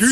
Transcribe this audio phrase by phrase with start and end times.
[0.00, 0.08] 今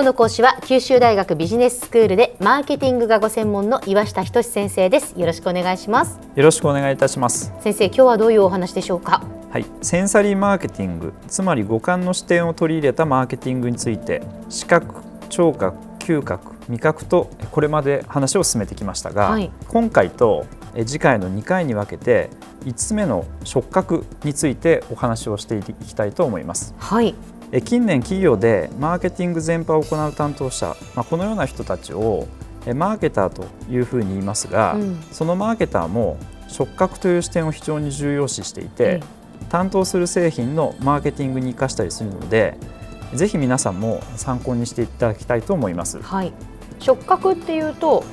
[0.00, 5.18] 日の講師は九州大学ビジネススクールでマーケティングがご専門の岩下仁先生です。
[5.18, 6.20] よろしくお願いします。
[6.34, 7.50] よろしくお願いいたします。
[7.60, 9.24] 先生今日はどういうお話でしょうか？
[9.50, 14.96] はい、センサリーマーケティング、つまり五感の視点を取り入れたマーケティングについて、視覚、
[15.30, 19.50] 聴覚、嗅覚、味覚とこれまで話を進めてきましたが、はい。
[19.68, 20.44] 今回と
[20.74, 22.28] え次回の2回に分けて
[22.64, 26.74] 5つ目の触覚についてお話をしていきたいと思います。
[26.78, 27.14] はい
[27.52, 32.26] え近年企業でマーケティング全般を行う担当者、まあ、このような人たちを
[32.66, 36.18] えマーケターというふうに言いますが、うんそのマーケターも
[36.48, 42.56] 触覚という視点を非常に重要視していて、え担当する製品のマーケティングに生かしたりするので
[43.12, 46.00] ぜひ皆さんも参考にしていただきたいと思います。
[46.02, 46.32] はい
[46.80, 48.04] 触覚っていうと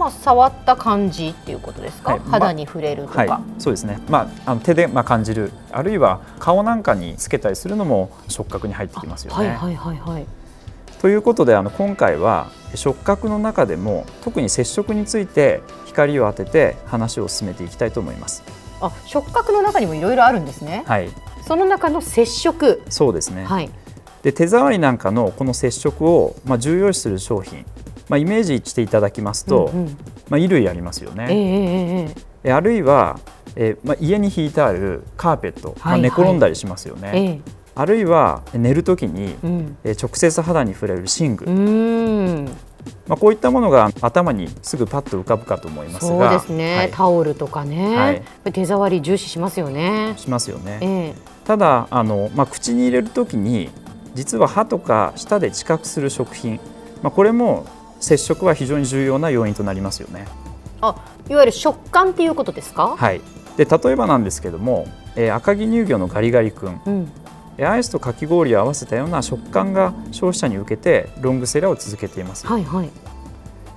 [0.00, 2.20] まあ触った感じっていうことですか、はい。
[2.20, 5.52] ま肌に触れるとか、はい、そうですね、まあ、あの手でまあ感じる。
[5.70, 9.48] あるいは顔なんかにつけたりするのも触覚に入ってきますよね。
[9.48, 10.26] はいはいはいはい。
[11.00, 18.42] ということであの今回は触覚の中でも特に接触について光を当てて話を進めていきたいと思います。
[18.80, 21.10] あ触覚の中にもいろいろあるんですね、はい、
[21.46, 22.82] その中の接触。
[22.88, 23.44] そうですね。
[23.44, 23.70] はい。
[24.22, 27.64] で手触りなんかのこの接触をまあ重要視する商品、
[28.10, 29.86] まあイメージしていただきますと、うんうん。
[29.86, 29.94] まあ
[30.30, 31.28] 衣類ありますよね。
[31.30, 31.46] ええええ
[32.02, 32.50] ええ。
[32.50, 33.20] えあるいは、
[33.54, 37.40] えーまあ、家に引いてあるカーペット、まあはい寝転んだりしますよね、ええ。
[37.76, 39.76] あるいは寝るときに、うん。
[39.84, 41.46] えー直接肌に触れる寝具、
[43.06, 46.90] まあ、こういったものが頭にすぐパッと浮かぶかと思いますがそうですね、はい。
[46.90, 48.22] タオルとかね、はい。
[48.52, 50.14] 手触り重視しますよね。
[50.16, 50.78] しますよね。
[50.80, 51.14] ええ。
[51.46, 53.70] ただあの、まあ、口に入れるときに
[54.14, 56.58] 実は歯とか舌で知覚する食品、
[57.02, 57.66] まあ、これも
[58.00, 60.26] 接触は非常に重要な要因となりますよね。
[60.80, 60.96] あ、
[61.28, 62.96] いわゆる食感っていうことですか？
[62.96, 63.20] はい、
[63.56, 67.12] で例えばなんですけども、えー赤城乳業のガリガリ君うん、
[67.58, 72.88] えーアイスとかき氷を合わせたような食感が消費者に受けてロングセラーを続けています、はいはい。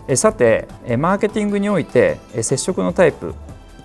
[0.07, 3.33] えーさてえーマーケティングにおいてえー接触のタイプ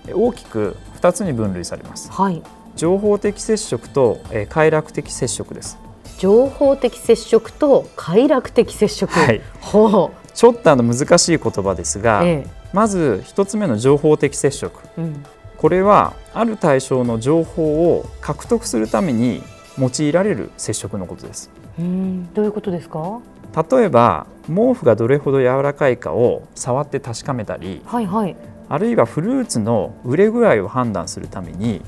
[0.07, 2.41] えー大きく2つに分類されますはい。
[2.77, 5.77] 情報的接触とえー快楽的接触です
[6.17, 9.11] 情報的接触と快楽的接触。
[9.11, 12.01] はいほちょっとあの難しい言葉ですう。
[12.01, 15.01] が、えまず1つ目の情報的接触え。
[15.01, 15.25] うん。
[15.57, 19.43] これはある対象の情報を獲得するために
[19.77, 23.19] 用いられる接触のことですうん、どういうことですか？
[23.71, 28.35] 例えば毛布がどれほど柔らかいかを触って確かめたりはいはい。
[28.69, 31.81] あるいはフルーツの売れ具合を判断するために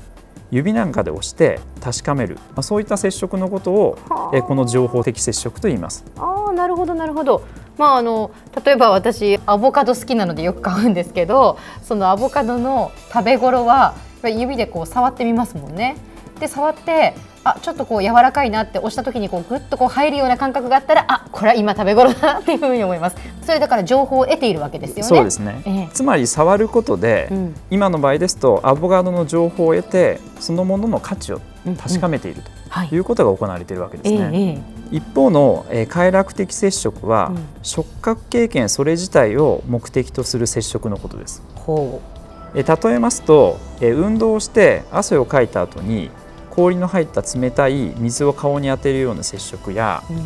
[0.50, 6.04] 指なんかで押して確かめる、まあ、そういった接触のことをはあえこの情報的接触と言います。
[6.18, 7.42] ああ、なるほどなるほど。
[7.78, 8.30] まああの
[8.64, 13.94] 例えば私アボカド好きなのでよく買うんですけど、そのアボカドの食べ頃は
[14.24, 15.96] 指でこう触ってみますもんね。
[16.38, 17.14] で触って。
[17.44, 23.16] あちょっとこう柔らかいなって押した時にこうグッとこう入るような感覚があったらあこれは今食べ頃だなっていうふうに思います。
[23.44, 25.02] それだから情報を得ているわけですよね。
[25.02, 25.88] そうですね、ええ。
[25.92, 27.54] つまり触ることで、うん。
[27.70, 31.40] 今の場合ですとアボカドの情報を得てそのものの価値を
[31.80, 32.88] 確かめているはい。
[32.88, 34.64] ということが行われているわけですええね。
[34.92, 34.96] え。
[34.96, 37.46] 一方の、えー快楽的接触は、うん。
[37.62, 41.42] 触覚経験それ自体を目的とする接触のことです。
[41.56, 42.00] えほ
[42.54, 46.10] えー例えますと、えー運動をして汗をかいた後に
[46.52, 50.22] 氷の入った冷たい水を顔に当てるような接触やう、うんえ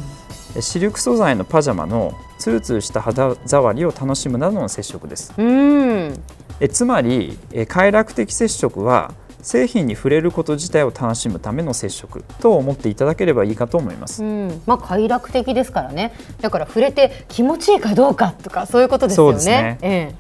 [0.59, 5.33] ーシルク素材のパジャマのツルツルした肌触りを楽しむなどの接触です。
[5.37, 6.15] うん
[6.61, 14.25] えつまり、えー快楽的接触は製品に触れること自体を楽しむための接触と思っていただければいいかと思います。
[14.25, 16.13] うん、まあ快楽的ですからね。
[16.41, 19.33] だから触れて気持ちいいかどうかとかそういうことですよね。
[19.33, 20.15] そうですねえ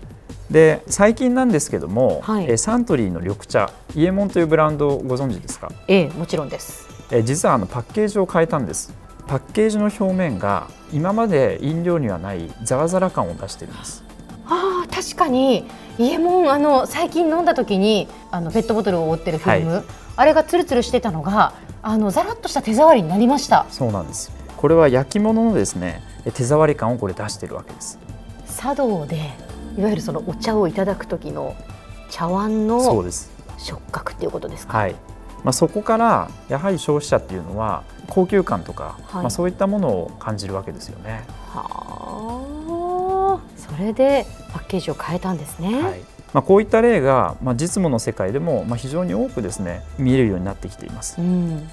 [0.50, 2.44] で最近なんですけども、はい。
[2.44, 6.88] えーサントリーの緑茶イエモンというブランドをご存知ですか、えええもちろんです。
[7.10, 8.92] えー実はあのパッケージを変えたんです。
[9.26, 14.04] パッケージの表面が今まで飲料にはないザラザラ感を出しているんです。
[14.48, 15.66] ああ確かに。
[15.98, 19.84] イエモンあの最近飲んだ時にあのペットボトルを覆ってるフィルム、は
[20.14, 23.66] あれがツルツルしてたのがあのザラッとした手触りになりました。
[23.70, 24.30] そうなんです。
[24.56, 27.98] これは焼き物のですねえー手触り感をこれ出しているわけです。
[28.60, 29.16] 茶道で
[29.76, 31.56] いわゆるそのお茶をいただく時の
[32.10, 32.80] 茶碗の
[33.58, 34.78] 触覚っていうことですか？
[34.78, 34.94] はい
[35.44, 41.24] まあ、そこからやはり消費者っていうのは高級感とか、はいまあ、そういったものを感じるわけですよね。
[41.50, 45.82] はあそれでパッケージを変えたんですね。
[45.82, 46.00] はい
[46.32, 51.20] まあ、こういった例が、まあ、実務の世界でも、まあ、非常に多くですね見えるようになってきています。
[51.20, 51.68] うん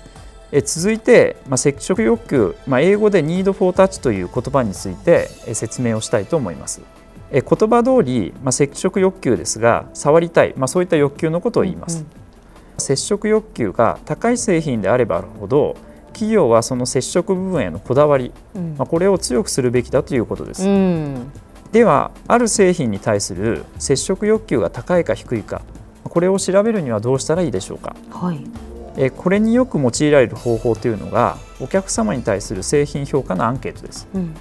[0.52, 6.82] え続いて、まあ、接触欲求、まあ、英語で Need for Touch という言葉についてえ説明をしたいと思います。
[7.33, 12.00] え言葉通り、まあ、接触欲求ですが触りたい、まあ、そういった欲求のことを言います。
[12.00, 12.24] うん
[12.77, 15.75] 接触欲求が高い製品であればあるほど
[16.07, 18.75] 企業はその接触部分へのこだわり、うん。
[18.77, 21.31] まあ、これを強くするべきだということです、うん。
[21.71, 25.63] ではある製品に対する接触欲求が高いか低いか
[26.03, 27.95] これを調べるにはどうしたらいいでしょうか。
[28.12, 28.44] はい。
[28.95, 34.07] えこれによく用いられる方法というのがお客様に対する製品評価のアンケートです。
[34.13, 34.35] うん。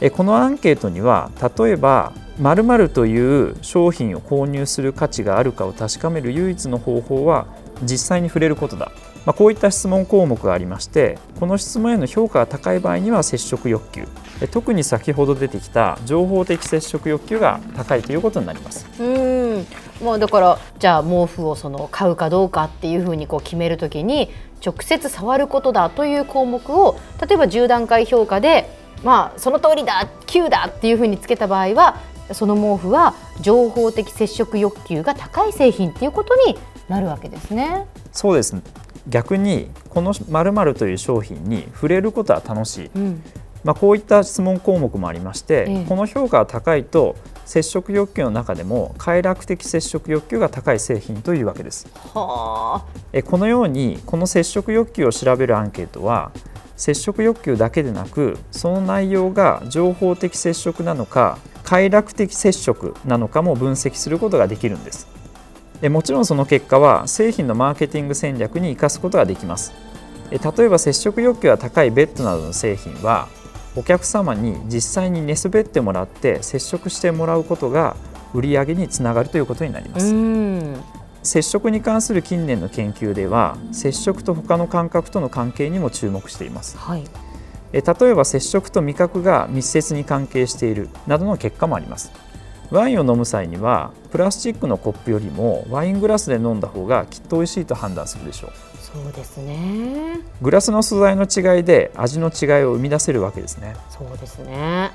[0.00, 7.46] えこのアンケートには例えば〇〇という商品を購入する価値があるかを確かめる唯一の方法は
[7.82, 8.90] 実際に触れることだ、
[9.24, 14.06] まあ、こういった質問項目がありましてこの質問への評価が高い場合には接触欲求。
[14.50, 18.86] 特に先ほど出てきた情報的接触欲求が高いということになります。
[19.00, 19.66] うん。
[20.02, 24.30] まあだからじゃあ毛布をその買うかどうかっていうふうにこう決めるときに
[24.64, 28.68] 直接触ることだという項目を例えば10段階評価で
[29.04, 31.96] まあその通りだ9だっていうふうにつけた場合は
[32.32, 36.56] その毛布は情報的接触欲求が高い製品っていうことに
[36.88, 37.86] なるわけですね。
[38.12, 38.56] そうです。
[39.08, 42.90] 逆にこのという商品に触れることは楽しい。
[42.94, 43.22] うん。
[43.62, 45.84] まあ、こういった質問項目もありまして、ええ。
[45.88, 47.16] この評価が高いと
[47.46, 51.86] 接触欲求の中でも快楽的接触欲求が高い製品というわけです。
[52.14, 52.84] はあ。
[53.12, 56.30] えこのようにこの接触欲求を調べるアンケートは
[56.76, 65.08] 接触欲求だけでなくその内容が情報的接触なのか快楽的接触なのかも分析することができるんです。
[65.82, 69.72] えもちろんその結果は製品のマーケティング戦略に生かすことができます。
[70.30, 73.28] え例えば接触欲求が高いベッドなどの製品は
[73.76, 77.96] お客様に実際に寝そべってもらって接触してもらうことが
[78.32, 80.14] 売り上げにつながるということになります。
[80.14, 80.76] うん。
[81.22, 86.76] 接触に関する近年の研究では接触と他の感覚との関係にも注目しています。
[86.76, 87.04] はい。
[87.04, 87.33] え
[87.82, 92.12] 例えば接触と味覚が密接に関係しているなどの結果もあります。
[92.70, 98.50] ワインを飲む際にはプラスチックのコップよりもワイングラスで飲んだ方がきっと美味しいと判断するでしょう。
[98.78, 100.20] そうですね。
[100.40, 103.74] グラスの素材の違いで味の違いを生み出せるわけですね。
[103.90, 104.90] そうですね。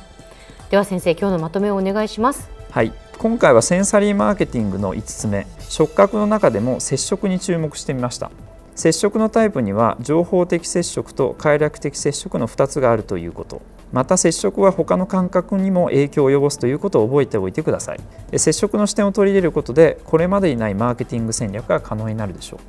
[0.69, 2.49] では先生今日のまとめをお願いします。
[2.71, 2.93] はい。
[3.17, 5.45] 今回はセンサリーマーケティングの5つ目。
[5.69, 8.31] 触覚の中でも接触に注目してみました
[8.79, 13.61] 接触のタイプには情報的接触と快楽的接触の2つがあるということ。
[13.91, 17.99] また接触は他の感覚にも影響を及ぼすということを覚えておいてください。
[18.31, 22.59] え接触の視点を取り入れることでこれまでにないマーケティング戦略が可能になるでしょう。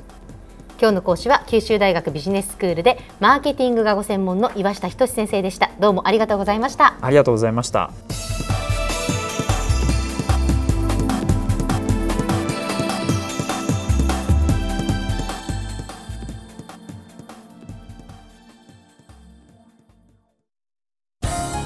[0.80, 5.70] 今日の講師は九州大学ビジネススクールでマーケティングがご専門の岩下仁先生でした。
[5.78, 6.96] どうもありがとうございました。
[7.00, 7.92] ありがとうございました